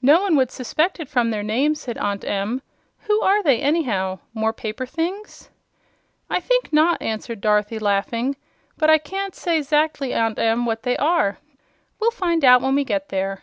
[0.00, 2.62] "No one would suspect it from their name," said Aunt Em.
[3.08, 4.20] "Who are they, anyhow?
[4.32, 5.50] More paper things?"
[6.30, 8.36] "I think not," answered Dorothy, laughing;
[8.78, 11.38] "but I can't say 'zactly, Aunt Em, what they are.
[11.98, 13.42] We'll find out when we get there."